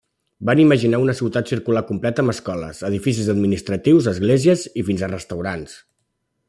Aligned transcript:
Van 0.49 0.59
imaginar 0.61 0.99
una 1.03 1.13
ciutat 1.19 1.51
circular 1.53 1.83
completa 1.91 2.25
amb 2.25 2.33
escoles, 2.33 2.81
edificis 2.91 3.31
administratius, 3.37 4.09
esglésies 4.15 4.69
i 4.83 4.89
fins 4.89 5.05
a 5.09 5.15
restaurants. 5.17 5.83